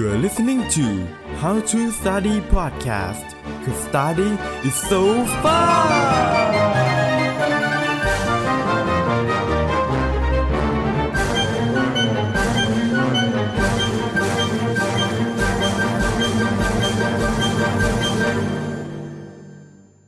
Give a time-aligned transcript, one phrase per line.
[0.00, 0.86] You're listening to
[1.42, 3.26] How to Study Podcast
[3.64, 4.30] Cause study
[4.68, 5.02] is so
[5.42, 6.52] fun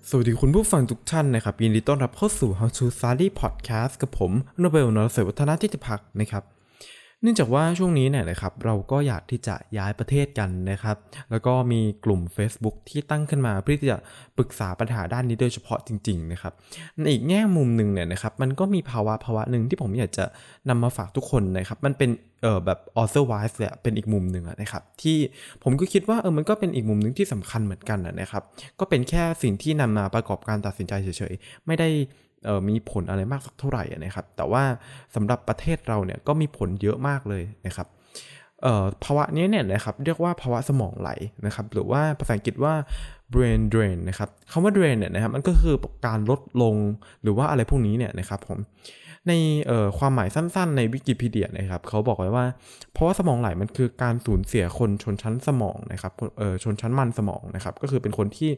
[0.09, 6.59] สวัสดีคุณผู้ฟังทุกท่านนะครับ ยินดีต้อนรับเข้าสู่ How to Study Podcast กับผม โนเบลนรเสวัฒนาทิติพักนะครับ
[7.23, 10.96] เนื่องจากว่าช่วงนี้เนี่ยนะครับเราก็อยากที่จะย้ายประเทศกันนะครับ
[11.30, 13.98] แล้วก็มีกลุ่ม Facebook ที่ตั้งขึ้นมาเพื่อที่จะ
[14.37, 16.52] ปรึกษาปัญหาด้านนี้โดยเฉพาะจริงๆนะครับ
[16.96, 20.24] ในอีกแง่มุมหนึ่งเนี่ยนะครับมันก็มีภาวะภาวะหนึ่งที่ผมอยากจะ
[20.69, 22.10] นำมาฝากทุกคนนะครับ มันเป็น
[22.43, 25.16] เออแบบ otherwise เลยเป็นอีกมุมหนึ่งนะครับที่
[25.62, 28.43] ผมก็คิดว่าเออมันก็เป็นอีกมุมหนึ่งที่สำคัญเหมือนกันนะครับ
[28.80, 31.88] ก็เป็นแค่สิ่งที่นำมาประกอบการตัดสินใจเฉยๆไม่ได้
[32.69, 34.62] มีผลอะไรมากสักเท่าไหร่นะครับ แต่ว่า
[35.15, 37.89] สำหรับประเทศเราเนี่ยก็มีผลเยอะมากเลยนะครับ
[39.05, 41.11] ภาวะนี้เนี่ยนะครับเรียกว่าภาวะสมองไหล
[41.47, 42.75] นะครับหรือว่าภาษาอังกฤษว่า
[43.33, 46.74] brain drain นะครับคำว่า drain เนี่ยนะครับมันก็คือการลดลง
[47.23, 48.59] หรือว่าอะไรพวกนี้เนี่ยนะครับผม
[49.29, 49.32] ใน
[49.99, 52.45] ความหมายสั้นๆในวิกิพีเดียนะครับเขาบอกไว้ว่า
[52.93, 56.13] เพราะว่าสมองไหลมันคือการสูญเสียคนชนชั้นสมองนะครับ
[56.63, 58.51] ชนชั้นมันสมองนะครับก็คือเป็นคนที่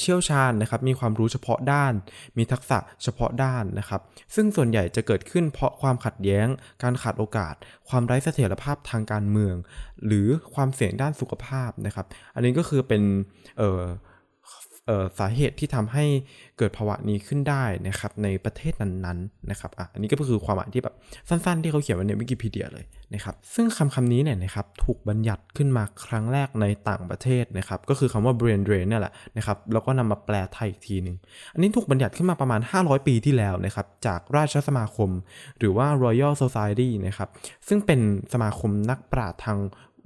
[0.00, 1.92] เชี่ยวชาญนะครับ มีความรู้เฉพาะด้าน
[2.36, 4.00] มีทักษะเฉพาะด้านนะครับ
[4.34, 6.46] ซึ่งส่วนใหญ่จะเกิดขึ้นเพราะความขัดแย้ง
[6.82, 7.54] การขาดโอกาส
[7.88, 9.56] ความไร้เสถียรภาพทางการเมือง
[10.06, 13.02] หรือความเสี่ยงด้านสุขภาพนะครับ อันนี้ก็คือเป็น
[15.18, 16.04] สาเหตุที่ทำให้
[16.58, 20.94] เกิดภาวะนี้ขึ้นได้นะครับในประเทศนั้นๆนะครับอะอันนี้ก็คือความหมายที่แบบ
[21.28, 31.16] สั้นๆ ที่เขาเขียนไว้ในวิกิพีเดียเลยนะครับซึ่งคำคำนี้เนี่ยนะครับถูกบัญญัติขึ้นมาครั้งแรกในต่างประเทศนะครับก็คือคำว่า brain drain นี่แหละนะครับแล้วก็นำมาแปลไทยอีกทีหนึ่ง
[31.54, 35.10] อันนี้ถูกบัญญัติขึ้นมาประมาณ 500 ปีที่แล้วนะครับจากราชสมาคม
[35.58, 37.28] หรือว่า Royal Society นะครับ
[37.68, 38.00] ซึ่งเป็น
[38.32, 39.58] สมาคมนักปราชญ์ทาง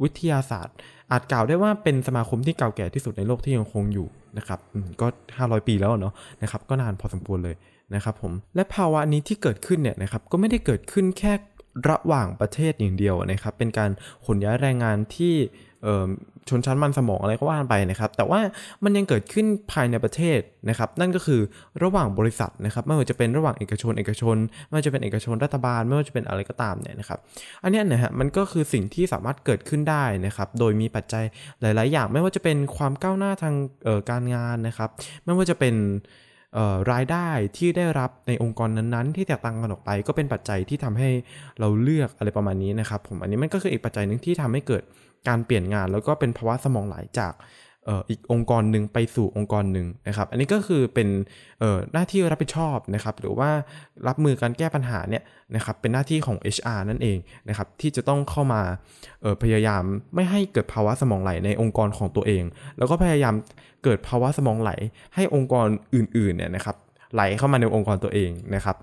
[0.03, 0.75] วิทยาศาสตร์
[1.11, 4.61] อาจกล่าวได้ว่าเป็นสมาคมที่เก่าแก่ที่สุดในโลกที่ยังคงอยู่นะครับ
[5.01, 5.07] ก็
[5.39, 7.57] 500 ปีแล้วเนาะนะครับก็นานพอสมควรเลย
[7.95, 11.33] นะครับผมและภาวะนี้ที่เกิดขึ้นเนี่ยนะครับก็ไม่ได้เกิดขึ้นแค่
[11.89, 13.91] ระหว่างประเทศอย่างเดียวนะครับเป็นการ
[14.27, 15.35] ขนย้ายแรงงานที่
[16.49, 18.41] ชนชั้นมันสมองอะไรก็ว่าไปนะครับ แต่ว่า
[18.85, 21.41] มันยังเกิดขึ้นภายในประเทศนะครับ นั่นก็คือ
[21.83, 27.19] ระหว่างบริษัทนะครับไม่ว่าจะเป็นระหว่างเอกชน เอกชน ไม่ว่าจะเป็นเอกชนรัฐบาล ไม่ว่าจะเป็นอะไรก็ตามเนี่ยนะครับ
[27.63, 31.25] อันนี้นะฮะมันก็คือสิ่งที่สามารถเกิดขึ้นได้นะครับ โดยมีปัจจัย
[31.61, 33.55] หลาย ๆ อย่าง ไม่ว่าจะเป็นความก้าวหน้าทาง
[34.11, 34.91] การงานนะครับ
[35.25, 35.75] ไม่ว่าจะเป็น
[36.93, 41.11] รายได้ที่ได้รับในองค์กรนั้นๆ ที่แตกต่างกันออกไป ก็เป็นปัจจัยที่ทำให้
[41.61, 44.83] เราเลือกอะไรประมาณนี้นะครับผมอันนี้มันก็คืออีกปัจจัยหนึ่งที่ทำให้เกิด
[45.29, 47.33] การเปลี่ยนงาน แล้วก็เป็นภาวะสมองไหลจาก
[48.11, 51.09] อีกองค์กรหนึ่งไปสู่องค์กรหนึ่งนะครับ อันนี้ก็คือเป็น
[51.93, 53.51] หน้าที่รับผิดชอบนะครับ หรือว่า
[54.09, 55.23] รับมือการแก้ปัญหาเนี่ย
[55.57, 58.63] นะครับเป็นหน้าที่ของ HR นั่นเองนะครับที่จะต้องเข้ามา
[59.43, 59.83] พยายาม
[60.15, 62.45] ไม่ให้เกิดภาวะสมองไหลในองค์กรของตัวเอง
[62.79, 63.35] แล้วก็พยายาม
[63.85, 64.71] เกิดภาวะสมองไหล
[65.15, 66.77] ให้องค์กรอื่นๆเนี่ยนะครับ
[67.15, 68.77] ไหลเข้ามาในองค์กรตัวเองนะครับ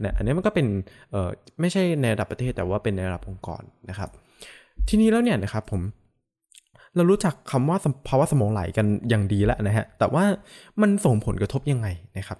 [0.00, 0.66] เนี่ยอันนี้มันก็เป็น
[1.60, 4.10] ไม่ใช่ในระดับประเทศแต่ว่าเป็นในระดับองค์กรนะครับ
[4.88, 5.82] ทีนี้แล้วเนี่ยนะครับผม
[6.96, 7.76] เรารู้จักคำว่า
[8.08, 10.24] ภาวะสมองไหลกันอย่างดีแล้วนะฮะ แต่ว่า
[10.80, 11.88] มันส่งผลกระทบยังไง
[12.18, 12.38] นะครับ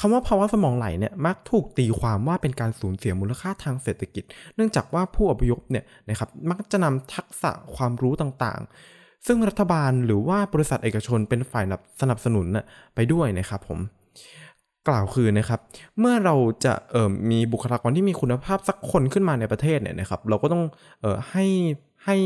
[0.00, 4.24] คำว่าภาวะสมองไหลเนี่ยมักถูกตีความว่าเป็นการสูญเสียมูลค่าทางเศรษฐกิจ
[4.56, 11.64] เนื่องจากว่าผู้อพยพเนี่ยนะครับมักจะนำทักษะความรู้ต่างๆ ซึ่งรัฐบาลหรือว่าบริษัทเอกชนเป็นฝ่าย
[12.00, 12.64] สนับสนุนนะ
[12.94, 13.78] ไปด้วยนะครับผม
[14.88, 15.60] กล่าวคือนะครับ
[15.98, 20.64] เมื่อเราจะเอ่อมีบุคลากรที่มีคุณภาพสักคนขึ้นมาในประเทศเนี่ยนะครับเราก็ต้อง
[21.00, 21.46] เอ่อให้
[22.04, 22.16] ให้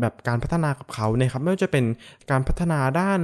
[0.00, 1.84] แบบการพัฒนากับเขานะครับไม่ว่าจะเป็น
[2.30, 3.20] การพัฒนาด้าน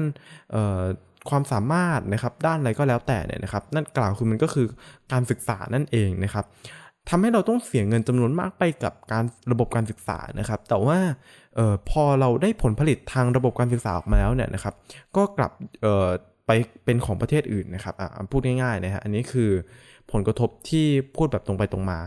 [1.30, 4.66] ความสามารถนะครับด้านอะไรก็แล้วแต่เนี่ยนะครับ นั่นกล่าวคือมันก็คือ
[5.12, 6.44] การศึกษานั่นเองนะครับ
[7.08, 10.98] ทำให้เราต้องเสียเงินจำนวนมากไปกับการระบบการศึกษานะครับ แต่ว่า
[11.58, 14.74] ออพอเราได้ผลผลิตทางระบบการศึกษาออกมาแล้วเนี่ยนะครับ
[15.16, 15.52] ก็กลับ
[16.46, 16.50] ไป
[16.84, 17.94] เป็นของประเทศอื่นนะครับ
[18.30, 19.50] พูดง่ายๆนะฮะอันนี้คือ
[20.12, 21.98] ผลกระทบที่พูดแบบตรงไปตรงมา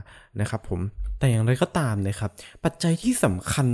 [0.42, 0.80] นะครับผม
[1.20, 2.32] แต่อย่างไรก็ตามนะครับ
[2.64, 3.68] ปัจจัยที่สำคัญ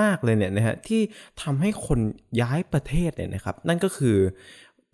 [0.00, 1.00] มากๆเลยเนี่ยนะฮะที่
[1.42, 1.98] ทำให้คน
[2.40, 4.16] ย้ายประเทศเนี่ยนะครับ นั่นก็คือ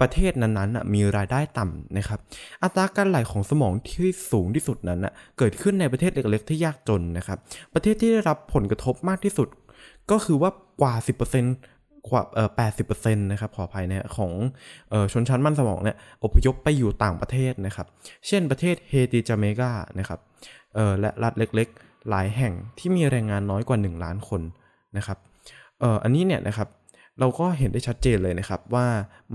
[0.01, 2.19] ประเทศนั้นๆมีรายได้ต่ำนะครับ
[2.63, 7.39] อัตราการไหลของสมองที่สูงที่สุดนั้นนะเกิดขึ้นในประเทศเล็กๆที่ยากจนนะครับ
[7.75, 9.49] ประเทศที่ได้รับผลกระทบมากที่สุด
[10.11, 10.51] ก็คือว่า
[10.81, 10.95] กว่า
[11.41, 11.76] 10%
[12.11, 12.61] กว่าเอ่อแป
[13.33, 14.33] นะครับขออภัยนะของ
[14.91, 17.87] เอ่อชนชั้นมันสมองเนี่ยอพยพไปอยู่ต่างประเทศนะครับ
[18.27, 20.21] เช่นประเทศเฮติจาเมกานะครับ
[20.75, 24.43] เอ่อและรัฐเล็กๆ หลายแห่งที่มีแรงงานน้อยกว่า 1 ล้านคน
[24.97, 25.19] นะครับ
[25.81, 26.69] เอ่ออันนี้เนี่ยนะครับ
[27.21, 28.87] เราก็เห็นได้ชัดเจนเลยนะครับว่า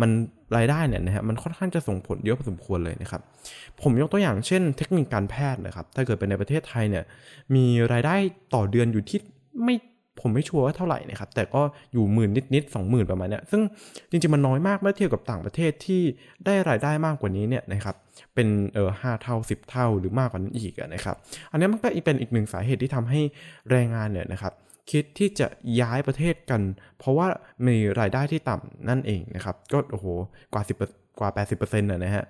[0.01, 0.11] มัน
[0.57, 3.21] รายได้เนี่ยนะฮะมันค่อนข้างจะส่งผลเยอะพอสมควรเลยนะครับ
[3.81, 7.03] ผมยกตัวอย่างเช่น เทคนิคการแพทย์นะครับ ถ้าเกิดเป็นในประเทศไทยเนี่ย
[7.55, 8.15] มีรายได้
[8.53, 9.19] ต่อเดือนอยู่ที่
[9.63, 9.75] ไม่
[10.19, 11.61] ผมไม่ชัวร์ว่าเท่าไหร่นะครับ แต่ก็
[11.93, 13.61] อยู่หมื่นนิดๆสองหมื่นประมาณเนี้ยซึ่ง
[14.09, 16.01] จริงๆมันน้อยมากเมื่อเทียบกับต่างประเทศที่
[16.45, 17.95] ได้รายได้มากกว่านี้เนี่ยนะครับ
[18.35, 21.15] เป็นเออห้าเท่าสิบเท่าหรือมากกว่านั้นอีกนะครับ
[21.51, 23.21] อันนี้มันก็เป็นอีกหนึ่งสาเหตุที่ทำให้
[23.69, 24.53] แรงงานเนี่ยนะครับ
[24.91, 25.47] คิดที่จะ
[25.81, 26.61] ย้ายประเทศกัน
[26.99, 27.27] เพราะว่า
[27.67, 30.05] มีรายได้ที่ต่ำนั่นเองนะครับ ก็โอ้โห
[30.53, 30.77] กว่าสิบ
[31.19, 32.25] กว่าแปดสิบเปอร์เซ็นต์นะฮะ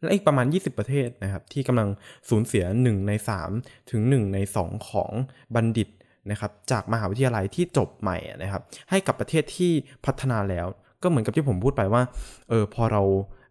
[0.00, 1.88] และอีกประมาณ 20 ประเทศนะครับ ที่กำลัง
[2.28, 3.12] สูญเสีย 1 ใน
[3.50, 5.10] 3 ถึง 1 ใน 2 ของ
[5.54, 5.88] บัณฑิต
[6.30, 9.72] นะครับจากมหาวิทยาลัยที่จบใหม่นะครับให้กับประเทศที่
[10.06, 10.66] พัฒนาแล้ว
[11.02, 12.02] ก็เหมือนกับที่ผมพูดไปว่า
[12.48, 13.02] เออพอเรา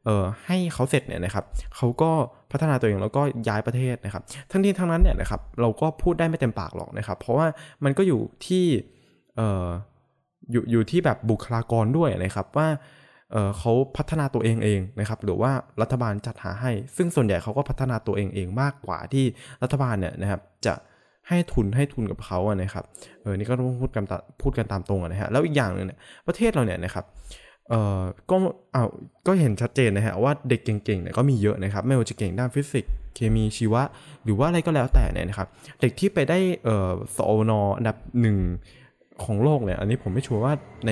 [0.05, 1.45] เออให้เขาเสร็จเนี่ยนะครับ
[1.75, 2.11] เขาก็
[2.51, 7.47] พัฒนาตัวเองแล้วก็ย้ายประเทศนะครับ ทั้งนี้ทั้งนั้นเนี่ยนะครับเราก็พูดได้ไม่เต็มปากหรอกนะครับ เพราะว่า
[7.83, 8.65] มันก็อยู่ที่
[9.35, 9.67] เออ
[10.51, 12.67] อยู่อยู่ที่แบบบุคลากรด้วยนะครับว่า
[13.57, 15.51] เขาพัฒนาตัวเองเองนะครับ หรือว่า
[15.81, 19.25] รัฐบาลจัดหาให้ ซึ่งส่วนใหญ่เขาก็พัฒนาตัวเองเองมากกว่าที่
[19.63, 20.73] รัฐบาลเนี่ยนะครับจะ
[21.29, 22.85] ให้ทุนให้ทุนกับเขาอะนะครับ
[23.21, 24.03] เออนี่ก็ต้องพูดกัน
[24.41, 27.05] พูดกันตามตรงนะฮะแล้วอีกอย่างหนึ่งเนี่ยประเทศเราเนี่ยนะครับ
[27.69, 28.35] เอ่อก็
[28.73, 28.83] เอา
[29.27, 33.81] ก็เห็นชัดเจนนะฮะว่าเด็กเก่งๆเนี่ยก็มีเยอะนะครับ ไม่ว่าจะเก่งด้านฟิสิกส์เคมีชีวะ
[34.23, 35.47] หรือว่าอะไรก็แล้วแต่เนี่ยนะครับ
[35.81, 38.37] เด็กที่ไปได้เอ่อสอนอันดับหนึ่ง
[39.23, 40.53] ของโลกเนี่ยอันนี้ผมไม่ชัวร์ว่า
[40.87, 40.91] ใน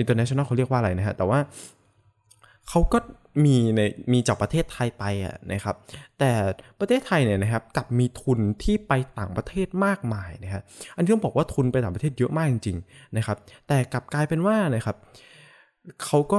[0.00, 1.38] international เขาเรียกว่าอะไรนะฮะแต่ว่า
[2.68, 2.98] เขาก็
[3.44, 3.80] มีใน
[4.12, 5.76] มีจากประเทศไทยไปอะนะครับ
[6.18, 6.30] แต่
[6.80, 10.62] ประเทศไทยเนี่ยนะครับกับมีทุนที่ไปต่างประเทศมากมายนะครับ
[10.96, 13.36] อันที่ต้องบอกว่าทุนไปต่างประเทศเยอะมากจริงๆนะครับ
[13.68, 14.96] แต่กลับกลายเป็นว่านะครับ
[16.04, 16.34] เขาก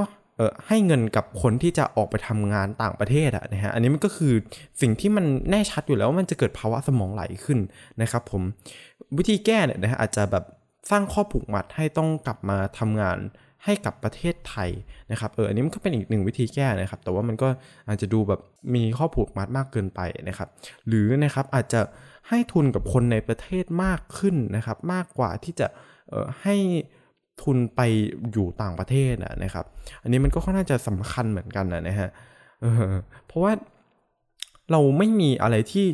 [0.66, 4.32] ให้เงินกับคนที่จะออกไปทำงานต่างประเทศอะนะฮะอันนี้มันก็คือ
[4.80, 7.58] สิ่งที่มันแน่ชัดอยู่แล้วว่ามันจะเกิดภาวะสมองไหลขึ้น
[8.02, 8.42] นะครับผม
[9.18, 10.44] วิธีแก้เนี่ยนะฮะอาจจะแบบ
[10.90, 13.18] สร้างข้อผูกมัดให้ต้องกลับมาทำงาน
[13.64, 14.70] ให้กับประเทศไทย
[15.12, 17.48] นะครับเอออันนี้มันก็เป็นอีกหนึ่งวิธีแก้นะครับ แต่ว่ามันก็
[17.88, 18.40] อาจจะดูแบบ
[18.74, 20.48] มีข้อผูกมัดมากเกินไปนะครับ
[20.88, 21.80] หรือนะครับอาจจะ
[22.28, 25.66] ให้ทุนกับคนในประเทศมากขึ้นนะครับ มากกว่าที่จะ
[26.08, 26.56] เออให้
[27.42, 27.80] ทุนไป
[28.32, 29.14] อยู่ต่างประเทศ
[29.44, 29.64] นะครับ
[30.02, 32.10] อันนี้มันก็ค่อนข้างจะสำคัญเหมือนกันนะฮะ
[32.60, 33.52] เเพราะว่า
[34.72, 35.86] เราไม่มีอะไรที่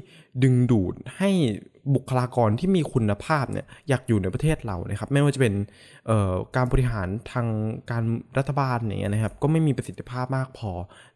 [0.42, 1.30] ดึงดูดให้
[1.94, 5.54] บุคลากรที่มีคุณภาพเนี่ยอยากอยู่ในประเทศเรานะครับ ไม่ว่าจะเป็น
[6.56, 7.46] การบริหารทาง
[7.90, 8.04] การ
[8.38, 10.70] รัฐบาลเนี่ยนะครับ ก็ไม่มีประสิทธิภาพมากพอ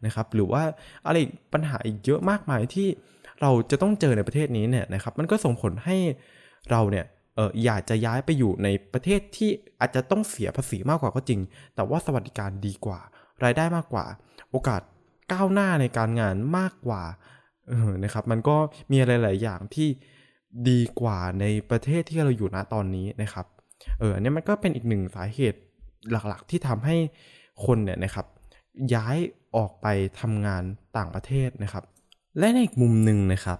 [0.05, 0.63] นะครับ หรือว่า
[1.05, 1.17] อะไร
[1.53, 2.87] ปัญหาอีกเยอะมากมายที่
[3.41, 5.97] เราจะต้องเจอในประเทศนี้เนี่ยนะครับ มันก็ส่งผลให้
[6.71, 7.05] เราเนี่ย
[7.37, 11.39] อออยากจะย้ายไปอยู่ในประเทศที่อาจจะต้องเสียภาษีมากกว่าก็จริง
[11.75, 12.99] แต่ว่าสวัสดิการดีกว่า
[13.43, 14.05] รายได้มากกว่า
[14.51, 14.81] โอกาส
[15.31, 17.03] ก้าวหน้าในการงานมากกว่า
[18.03, 18.57] นะครับ มันก็
[18.91, 19.89] มีอะไรหลายอย่างที่
[20.69, 23.45] ดีกว่าในประเทศที่เราอยู่ณตอนนี้นะครับ
[23.99, 25.59] เอออันนี้มันก็เป็นอีกหนึ่งสาเหตุ
[26.11, 26.95] หลักๆ ที่ทำให้
[27.65, 28.25] คนเนี่ยนะครับ
[28.93, 29.17] ย้าย
[29.55, 29.87] ออกไป
[30.21, 30.63] ทำงาน
[30.97, 31.83] ต่างประเทศนะครับ
[32.37, 33.59] และในอีกมุมหนึ่งนะครับ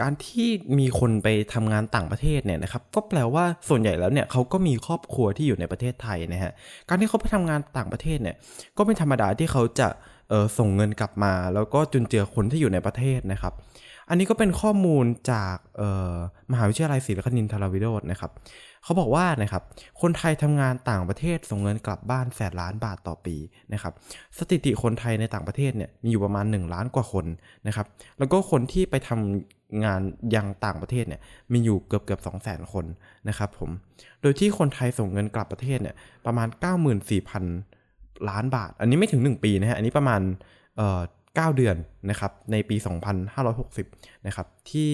[0.00, 0.48] การที่
[0.78, 6.52] มีคนไปทำงานต่างประเทศเนี่ยนะครับก็แปลว่าส่วนใหญ่แล้วเนี่ยเขาก็มีครอบครัวที่อยู่ในประเทศไทยนะฮะ
[6.88, 8.36] การที่เขาไปทำงานต่างประเทศเนี่ย
[8.76, 9.88] ก็เป็นธรรมดาที่เขาจะ
[10.58, 13.54] ส่งเงินกลับมา แล้วก็จุนเจือคนที่อยู่ในประเทศนะครับ
[14.08, 15.56] อันนี้ก็เป็นข้อมูลจาก
[16.52, 18.30] มหาวิทยาลัยศรีนครินทราวิโรจน์นะครับ
[18.84, 19.62] เขาบอกว่านะครับ
[20.00, 23.36] คนไทยทำงานต่างประเทศส่งเงินกลับบ้านแสนล้านบาทต่อปี
[23.72, 23.92] นะครับ
[24.38, 27.26] สถิติคนไทยในต่างประเทศเนี่ยมีอยู่ประมาณ 1 ล้านกว่าคน
[27.66, 27.86] นะครับ
[28.18, 30.00] แล้วก็คนที่ไปทำงาน
[30.34, 31.20] ยังต่างประเทศเนี่ย
[31.52, 32.84] มีอยู่เกือบเกือบสองแสนคน
[33.28, 33.70] นะครับผม
[34.20, 35.94] โดยที่คนไทยส่งเงินกลับประเทศเนี่ย
[36.26, 36.48] ประมาณ
[37.14, 37.79] 94,000
[38.28, 40.20] ล้านบาท อันนี้ไม่ถึง 1 ปีนะฮะ อันนี้ประมาณ
[41.10, 41.76] 9เดือน
[42.10, 42.76] นะครับในปี
[43.70, 44.90] 2560นะครับที่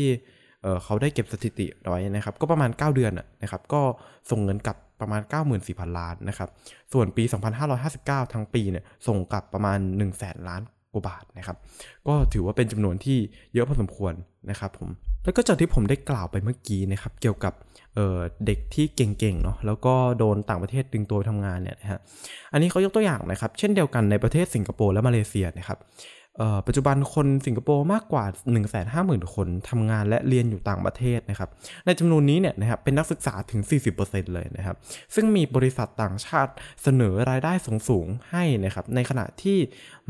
[0.85, 3.83] เขาได้เก็บสถิติไว้นะครับ ก็ประมาณ 9 เดือนนะครับ ก็
[4.31, 5.23] ส่งเงินกลับประมาณ
[5.61, 6.49] 94,000 ล้านนะครับ
[6.93, 7.25] ส่วนปี
[7.79, 11.57] 2559 ทั้งปีเนี่ยส่งกลับประมาณ 1 0 0 0 0แสนล้านกว่าบาทนะครับ
[12.09, 13.19] ก็ถือว่าเป็นจำนวนที่
[13.55, 14.13] เยอะพอสมควร
[14.51, 14.89] นะครับผม
[15.27, 17.53] แล้วก็จากที่ผมได้กล่าวไปเมื่อกี้นะครับเกี่ยวกับ
[17.95, 21.99] เเด็กที่เก่งๆเนาะแล้วก็โดนต่างประเทศดึงตัวทำงานเนี่ยนะฮะ
[22.53, 25.79] อันนี้เขายกตัวอย่างนะครับ เช่นเดียวกันในประเทศสิงคโปร์และมาเลเซียนะครับ
[26.67, 28.25] ปัจจุบันคนสิงคโปร์มากกว่า
[28.79, 31.51] 150,000 คนทำงานและเรียนอยู่ต่างประเทศนะครับ
[31.87, 33.61] ในจำนวนนี้เนี่ยนะครับเป็นนักศึกษาถึง
[33.99, 34.77] 40%เลยนะครับ
[35.15, 36.53] ซึ่งมีบริษัทต่างชาติ
[36.83, 37.53] เสนอรายได้
[37.89, 39.59] สูงๆให้นะครับ ในขณะที่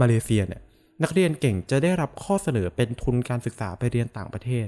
[0.00, 0.60] มาเลเซียเนี่ย
[1.02, 4.66] นักเรียนเก่งจะได้รับข้อเสนอเป็นทุนการศึกษาไปเรียนต่างประเทศ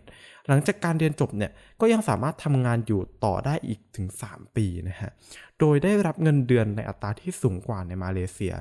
[0.48, 5.10] หลังจากการเรียนจบเนี่ยก็ยังสามารถทำงานอยู่ต่อได้อีกถึง 3 ปีนะฮะ
[5.58, 8.54] โดยได้รับเงินเดือนในอัตราที่สูงกว่าในมาเลเซีย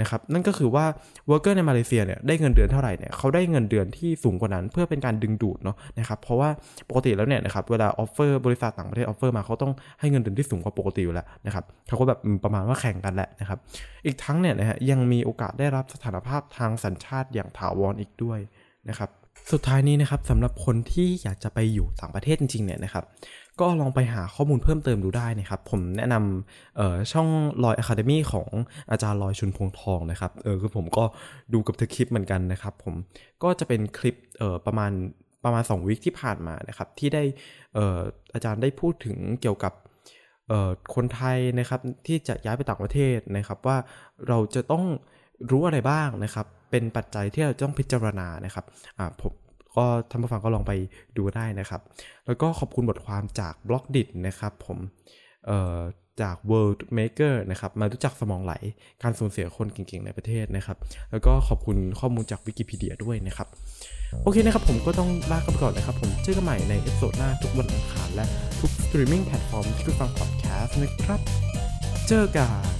[0.00, 0.84] นะครับนั่นก็คือว่า
[1.30, 6.48] worker ในมาเลเซียเนี่ยได้เงินเดือนเท่าไหร่เนี่ยเขาได้เงินเดือนที่สูงกว่านั้น เพื่อเป็นการดึงดูดเนาะนะครับเพราะว่า
[6.88, 13.58] ปกติแล้วเนี่ยนะครับเวลา offer บริษัทต่างประเทศ offer มาเขาต้องให้เงินเดือนที่สูงกว่าปกติอยู่แล้วนะครับเขาก็แบบประมาณว่าแข่งกันแหละนะครับ
[14.06, 18.40] อีกทั้งเนี่ยนะฮะยังมีโอกาสได้รับสถานภาพทางสัญชาติอย่างถาวรอีกด้วย
[18.88, 19.10] นะครับ
[19.52, 23.04] สุดท้ายนี้นะครับสำหรับคนที่อยากจะไปอยู่ต่างประเทศจริงๆเนี่ยนะครับ
[23.60, 27.28] ก็ลองไปหาข้อมูลเพิ่มเติมดูได้นะครับ ผมแนะนำช่อง
[27.64, 28.48] ลอยอะคาเดมี่ของ
[28.90, 31.04] อาจารย์ลอยชุนพงทองนะครับเออคือผมก็
[31.52, 32.94] ดูกับเธอคลิปเหมือนกันนะครับ ผม
[33.42, 34.90] ก็จะเป็นคลิปเออประมาณ
[35.44, 37.22] ประมาณ 2 วิคที่ผ่านมานะครับ ที่ได้
[37.76, 38.00] ออ
[38.34, 39.72] อาจารย์ได้พูดถึงเกี่ยวกับ
[40.94, 43.76] คนไทยนะครับที่จะย้ายไปต่างประเทศนะครับว่า
[44.28, 44.84] เราจะต้อง
[45.50, 48.64] รู้อะไรบ้างนะครับ เป็นปัจจัยที่เราต้องพิจารณานะครับ
[48.98, 49.32] อ่าผม
[49.76, 50.72] ก็ท่านผู้ฟังก็ลองไป
[51.16, 51.80] ดูได้นะครับ
[52.26, 54.78] แล้วก็ขอบคุณบทความจากบล็อกดินะครับผม
[56.22, 58.54] จาก World Maker นะครับ มารู้จักสมองไหล
[59.02, 60.76] การสูญเสียคนเก่งๆ ในประเทศนะครับ
[61.10, 63.48] แล้วก็ขอบคุณข้อมูลจากวิกิพีเดียด้วยนะครับ
[64.22, 68.24] โอเคนะครับ ผมก็ต้องลากันไปก่อนนะครับ ผมเจอกันใหม่ใน episode หน้าทุกวันอังคารและ
[68.60, 71.20] ทุก streaming platform ที่คุณฟังพอดแคสต์นะครับ
[72.08, 72.79] เจอกัน